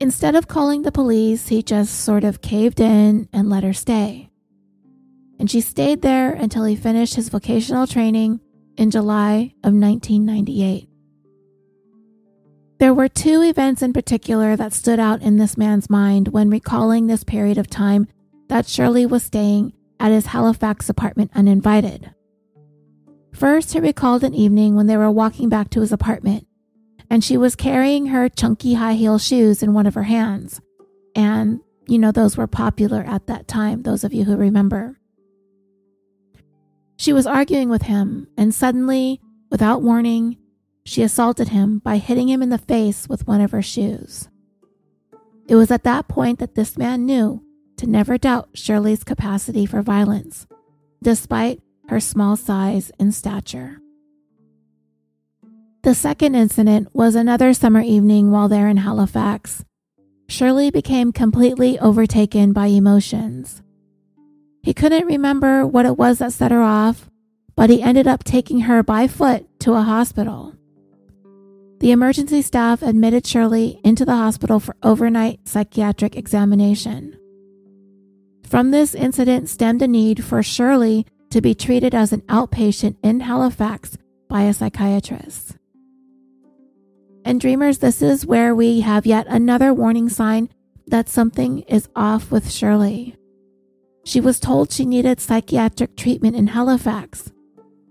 [0.00, 4.30] Instead of calling the police, he just sort of caved in and let her stay.
[5.38, 8.40] And she stayed there until he finished his vocational training
[8.76, 10.88] in July of 1998.
[12.78, 17.06] There were two events in particular that stood out in this man's mind when recalling
[17.06, 18.08] this period of time
[18.48, 22.12] that Shirley was staying at his Halifax apartment uninvited.
[23.32, 26.46] First, he recalled an evening when they were walking back to his apartment
[27.12, 30.62] and she was carrying her chunky high heel shoes in one of her hands.
[31.14, 34.98] And, you know, those were popular at that time, those of you who remember.
[36.96, 39.20] She was arguing with him, and suddenly,
[39.50, 40.38] without warning,
[40.86, 44.30] she assaulted him by hitting him in the face with one of her shoes.
[45.46, 47.44] It was at that point that this man knew
[47.76, 50.46] to never doubt Shirley's capacity for violence,
[51.02, 53.78] despite her small size and stature.
[55.82, 59.64] The second incident was another summer evening while there in Halifax.
[60.28, 63.62] Shirley became completely overtaken by emotions.
[64.62, 67.10] He couldn't remember what it was that set her off,
[67.56, 70.54] but he ended up taking her by foot to a hospital.
[71.80, 77.18] The emergency staff admitted Shirley into the hospital for overnight psychiatric examination.
[78.48, 83.20] From this incident stemmed a need for Shirley to be treated as an outpatient in
[83.20, 83.96] Halifax
[84.28, 85.56] by a psychiatrist.
[87.24, 90.50] And dreamers, this is where we have yet another warning sign
[90.86, 93.16] that something is off with Shirley.
[94.04, 97.32] She was told she needed psychiatric treatment in Halifax.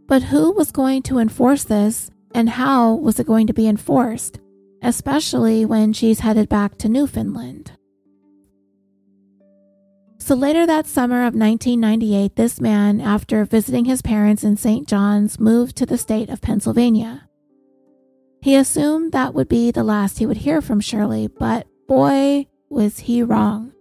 [0.08, 4.40] But who was going to enforce this and how was it going to be enforced,
[4.84, 7.72] especially when she's headed back to Newfoundland?
[10.22, 14.88] So later that summer of 1998, this man, after visiting his parents in St.
[14.88, 17.28] John's, moved to the state of Pennsylvania.
[18.40, 23.00] He assumed that would be the last he would hear from Shirley, but boy, was
[23.00, 23.74] he wrong.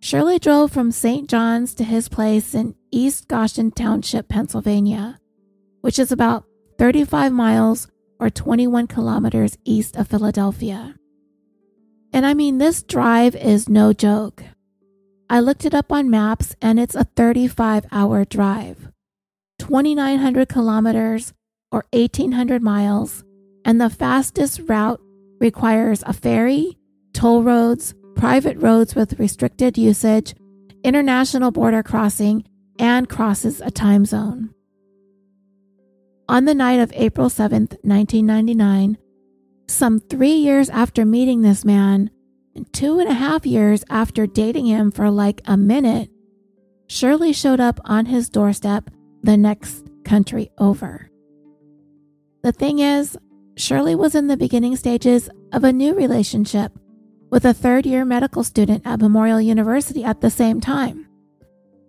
[0.00, 1.28] Shirley drove from St.
[1.28, 5.20] John's to his place in East Goshen Township, Pennsylvania,
[5.82, 6.46] which is about
[6.78, 7.86] 35 miles
[8.18, 10.94] or 21 kilometers east of Philadelphia.
[12.14, 14.42] And I mean, this drive is no joke.
[15.30, 18.90] I looked it up on maps and it's a 35 hour drive,
[19.58, 21.34] 2,900 kilometers
[21.70, 23.24] or 1,800 miles
[23.64, 25.00] and the fastest route
[25.40, 26.78] requires a ferry,
[27.12, 30.34] toll roads, private roads with restricted usage,
[30.82, 32.44] international border crossing,
[32.78, 34.54] and crosses a time zone.
[36.30, 38.96] On the night of April 7th, 1999,
[39.68, 42.10] some three years after meeting this man,
[42.66, 46.10] two and a half years after dating him for like a minute,
[46.88, 48.90] Shirley showed up on his doorstep
[49.22, 51.10] the next country over.
[52.42, 53.18] The thing is,
[53.56, 56.72] Shirley was in the beginning stages of a new relationship
[57.30, 61.06] with a third year medical student at Memorial University at the same time.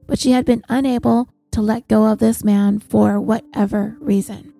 [0.07, 4.53] But she had been unable to let go of this man for whatever reason.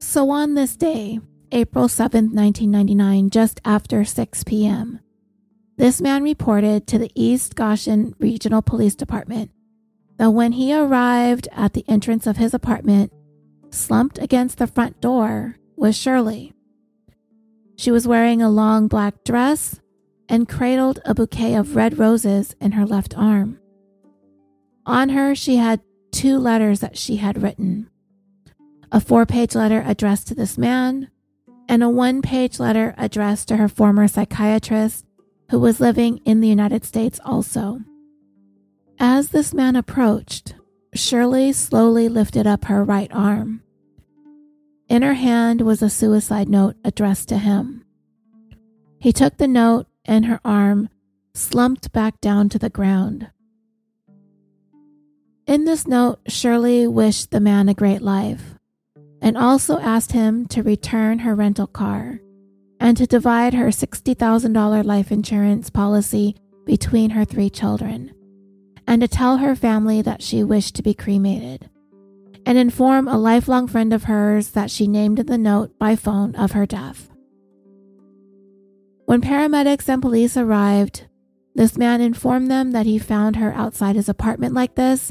[0.00, 1.20] So on this day,
[1.52, 5.00] April 7, 1999, just after 6 p.m.,
[5.76, 9.50] this man reported to the East Goshen Regional Police Department
[10.16, 13.12] that when he arrived at the entrance of his apartment,
[13.70, 16.54] Slumped against the front door was Shirley.
[17.76, 19.78] She was wearing a long black dress
[20.28, 23.60] and cradled a bouquet of red roses in her left arm.
[24.86, 25.80] On her, she had
[26.12, 27.90] two letters that she had written
[28.90, 31.10] a four page letter addressed to this man,
[31.68, 35.04] and a one page letter addressed to her former psychiatrist
[35.50, 37.80] who was living in the United States also.
[38.98, 40.54] As this man approached,
[40.94, 43.62] Shirley slowly lifted up her right arm.
[44.88, 47.84] In her hand was a suicide note addressed to him.
[48.98, 50.88] He took the note and her arm
[51.34, 53.30] slumped back down to the ground.
[55.46, 58.57] In this note, Shirley wished the man a great life
[59.20, 62.20] and also asked him to return her rental car
[62.80, 68.12] and to divide her $60,000 life insurance policy between her three children,
[68.86, 71.68] and to tell her family that she wished to be cremated,
[72.46, 76.34] and inform a lifelong friend of hers that she named in the note by phone
[76.36, 77.10] of her death.
[79.06, 81.06] When paramedics and police arrived,
[81.54, 85.10] this man informed them that he found her outside his apartment like this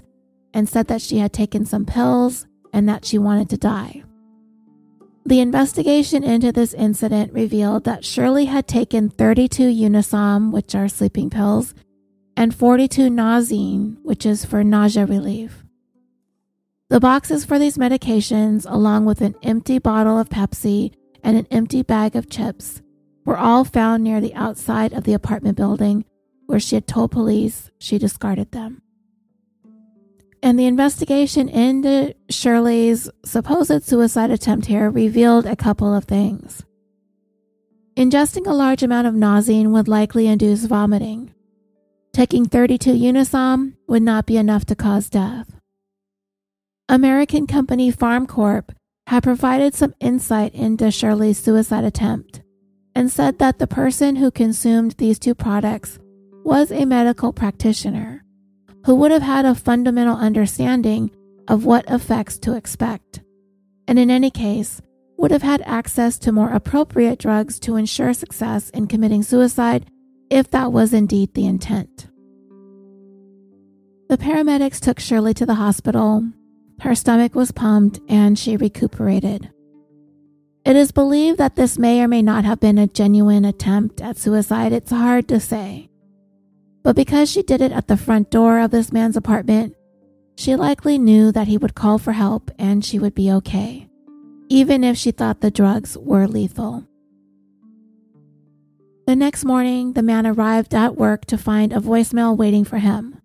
[0.53, 2.45] and said that she had taken some pills
[2.77, 4.03] and that she wanted to die.
[5.25, 11.31] The investigation into this incident revealed that Shirley had taken 32 Unisom, which are sleeping
[11.31, 11.73] pills,
[12.37, 15.63] and 42 Nauzene, which is for nausea relief.
[16.89, 21.81] The boxes for these medications, along with an empty bottle of Pepsi and an empty
[21.81, 22.83] bag of chips,
[23.25, 26.05] were all found near the outside of the apartment building
[26.45, 28.83] where she had told police she discarded them.
[30.43, 36.63] And the investigation into Shirley's supposed suicide attempt here revealed a couple of things.
[37.95, 41.33] Ingesting a large amount of Nauzene would likely induce vomiting.
[42.13, 45.59] Taking 32 Unisom would not be enough to cause death.
[46.87, 48.69] American company FarmCorp
[49.07, 52.41] had provided some insight into Shirley's suicide attempt
[52.93, 55.99] and said that the person who consumed these two products
[56.43, 58.23] was a medical practitioner
[58.87, 61.11] who would have had a fundamental understanding
[61.49, 63.19] of what effects to expect,
[63.85, 64.81] and in any case,
[65.17, 69.85] would have had access to more appropriate drugs to ensure success in committing suicide
[70.29, 72.07] if that was indeed the intent.
[74.07, 76.23] The paramedics took Shirley to the hospital.
[76.79, 79.49] Her stomach was pumped and she recuperated.
[80.63, 84.17] It is believed that this may or may not have been a genuine attempt at
[84.17, 84.71] suicide.
[84.71, 85.89] It's hard to say.
[86.87, 89.75] But because she did it at the front door of this man's apartment,
[90.37, 93.89] she likely knew that he would call for help and she would be okay,
[94.47, 96.87] even if she thought the drugs were lethal.
[99.05, 103.19] The next morning, the man arrived at work to find a voicemail waiting for him.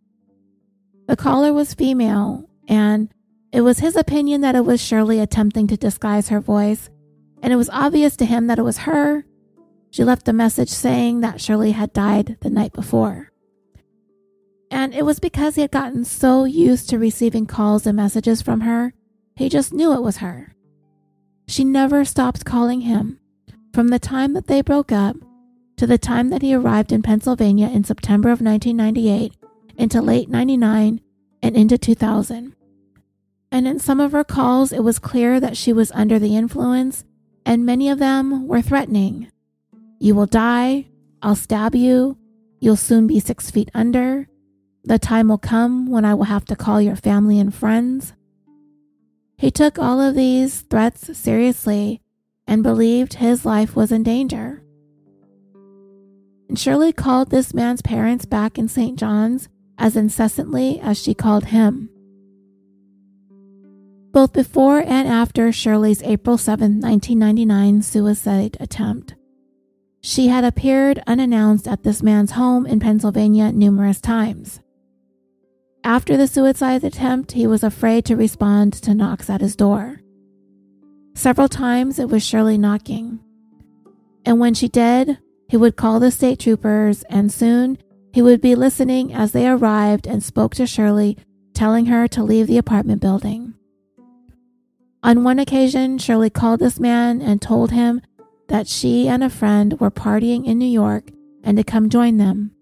[1.06, 3.14] The caller was female, and
[3.52, 6.90] it was his opinion that it was Shirley attempting to disguise her voice,
[7.40, 9.24] and it was obvious to him that it was her.
[9.92, 13.31] She left a message saying that Shirley had died the night before.
[14.72, 18.62] And it was because he had gotten so used to receiving calls and messages from
[18.62, 18.94] her,
[19.36, 20.54] he just knew it was her.
[21.46, 23.20] She never stopped calling him
[23.74, 25.16] from the time that they broke up
[25.76, 29.34] to the time that he arrived in Pennsylvania in September of 1998
[29.76, 31.02] into late 99
[31.42, 32.56] and into 2000.
[33.50, 37.04] And in some of her calls, it was clear that she was under the influence,
[37.44, 39.30] and many of them were threatening.
[39.98, 40.88] You will die.
[41.20, 42.16] I'll stab you.
[42.58, 44.28] You'll soon be six feet under.
[44.84, 48.14] The time will come when I will have to call your family and friends.
[49.38, 52.00] He took all of these threats seriously
[52.46, 54.62] and believed his life was in danger.
[56.48, 58.98] And Shirley called this man's parents back in St.
[58.98, 61.88] John's as incessantly as she called him.
[64.12, 69.14] Both before and after Shirley's April 7, 1999 suicide attempt,
[70.02, 74.60] she had appeared unannounced at this man's home in Pennsylvania numerous times.
[75.84, 80.00] After the suicide attempt, he was afraid to respond to knocks at his door.
[81.14, 83.18] Several times it was Shirley knocking.
[84.24, 85.18] And when she did,
[85.48, 87.78] he would call the state troopers, and soon
[88.12, 91.18] he would be listening as they arrived and spoke to Shirley,
[91.52, 93.54] telling her to leave the apartment building.
[95.02, 98.00] On one occasion, Shirley called this man and told him
[98.48, 101.10] that she and a friend were partying in New York
[101.42, 102.52] and to come join them.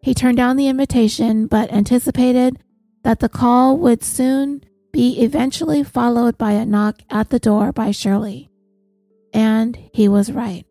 [0.00, 2.58] He turned down the invitation, but anticipated
[3.02, 7.90] that the call would soon be eventually followed by a knock at the door by
[7.90, 8.50] Shirley.
[9.32, 10.64] And he was right.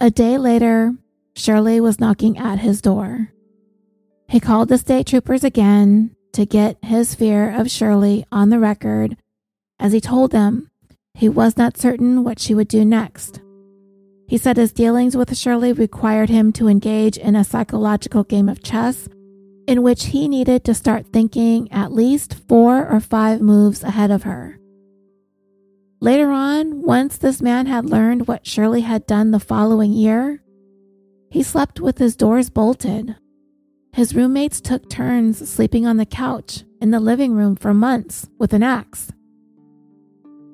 [0.00, 0.94] A day later,
[1.36, 3.32] Shirley was knocking at his door.
[4.28, 9.16] He called the state troopers again to get his fear of Shirley on the record
[9.78, 10.70] as he told them
[11.14, 13.40] he was not certain what she would do next.
[14.32, 18.62] He said his dealings with Shirley required him to engage in a psychological game of
[18.62, 19.06] chess
[19.68, 24.22] in which he needed to start thinking at least four or five moves ahead of
[24.22, 24.58] her.
[26.00, 30.42] Later on, once this man had learned what Shirley had done the following year,
[31.28, 33.14] he slept with his doors bolted.
[33.92, 38.54] His roommates took turns sleeping on the couch in the living room for months with
[38.54, 39.12] an axe.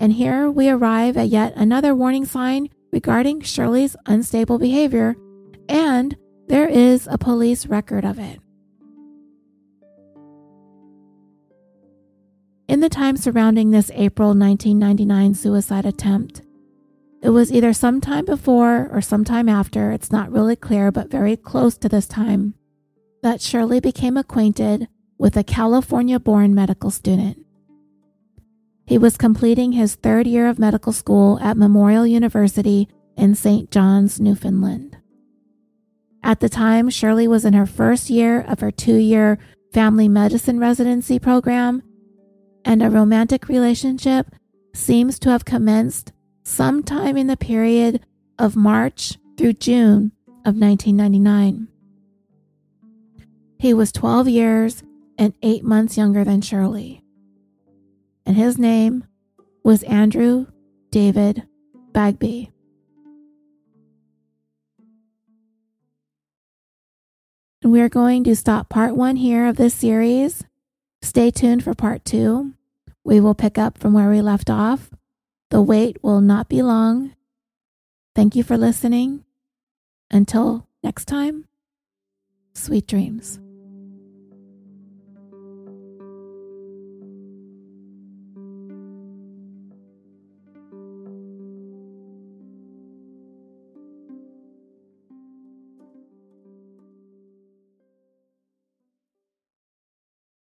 [0.00, 5.16] And here we arrive at yet another warning sign regarding Shirley's unstable behavior,
[5.68, 6.16] and
[6.46, 8.40] there is a police record of it.
[12.68, 16.42] In the time surrounding this April 1999 suicide attempt,
[17.22, 21.76] it was either sometime before or sometime after, it's not really clear, but very close
[21.78, 22.54] to this time,
[23.22, 24.86] that Shirley became acquainted
[25.18, 27.44] with a California born medical student.
[28.88, 33.70] He was completing his third year of medical school at Memorial University in St.
[33.70, 34.96] John's, Newfoundland.
[36.22, 39.38] At the time, Shirley was in her first year of her two year
[39.74, 41.82] family medicine residency program,
[42.64, 44.28] and a romantic relationship
[44.74, 46.12] seems to have commenced
[46.42, 48.06] sometime in the period
[48.38, 50.12] of March through June
[50.46, 51.68] of 1999.
[53.58, 54.82] He was 12 years
[55.18, 57.02] and 8 months younger than Shirley,
[58.28, 59.04] and his name
[59.64, 60.46] was Andrew
[60.90, 61.44] David
[61.92, 62.52] Bagby.
[67.62, 70.44] And we are going to stop part one here of this series.
[71.00, 72.52] Stay tuned for part two.
[73.02, 74.90] We will pick up from where we left off.
[75.48, 77.14] The wait will not be long.
[78.14, 79.24] Thank you for listening.
[80.10, 81.46] Until next time,
[82.52, 83.40] sweet dreams.